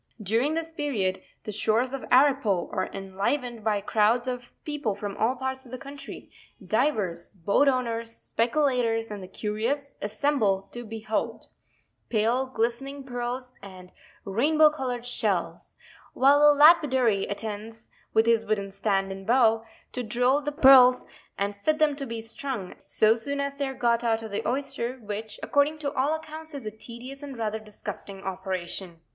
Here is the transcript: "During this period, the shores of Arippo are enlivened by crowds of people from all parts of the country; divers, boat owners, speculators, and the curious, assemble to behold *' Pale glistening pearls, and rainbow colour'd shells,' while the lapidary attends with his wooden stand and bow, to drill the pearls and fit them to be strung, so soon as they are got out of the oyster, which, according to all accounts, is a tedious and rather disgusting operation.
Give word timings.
"During 0.23 0.55
this 0.55 0.71
period, 0.71 1.21
the 1.43 1.51
shores 1.51 1.93
of 1.93 2.03
Arippo 2.11 2.71
are 2.71 2.89
enlivened 2.91 3.63
by 3.63 3.81
crowds 3.81 4.27
of 4.27 4.51
people 4.65 4.95
from 4.95 5.15
all 5.15 5.35
parts 5.35 5.63
of 5.63 5.71
the 5.71 5.77
country; 5.77 6.31
divers, 6.65 7.29
boat 7.29 7.67
owners, 7.67 8.11
speculators, 8.11 9.11
and 9.11 9.21
the 9.21 9.27
curious, 9.27 9.93
assemble 10.01 10.67
to 10.71 10.83
behold 10.83 11.49
*' 11.77 12.09
Pale 12.09 12.47
glistening 12.55 13.03
pearls, 13.03 13.53
and 13.61 13.93
rainbow 14.25 14.71
colour'd 14.71 15.05
shells,' 15.05 15.77
while 16.15 16.39
the 16.39 16.59
lapidary 16.59 17.27
attends 17.27 17.91
with 18.11 18.25
his 18.25 18.43
wooden 18.43 18.71
stand 18.71 19.11
and 19.11 19.27
bow, 19.27 19.63
to 19.91 20.01
drill 20.01 20.41
the 20.41 20.51
pearls 20.51 21.05
and 21.37 21.55
fit 21.55 21.77
them 21.77 21.95
to 21.97 22.07
be 22.07 22.21
strung, 22.21 22.73
so 22.85 23.15
soon 23.15 23.39
as 23.39 23.59
they 23.59 23.67
are 23.67 23.75
got 23.75 24.03
out 24.03 24.23
of 24.23 24.31
the 24.31 24.41
oyster, 24.49 24.97
which, 24.97 25.39
according 25.43 25.77
to 25.77 25.93
all 25.93 26.15
accounts, 26.15 26.55
is 26.55 26.65
a 26.65 26.71
tedious 26.71 27.21
and 27.21 27.37
rather 27.37 27.59
disgusting 27.59 28.23
operation. 28.23 28.99